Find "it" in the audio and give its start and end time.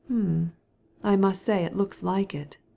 1.63-1.77, 2.33-2.57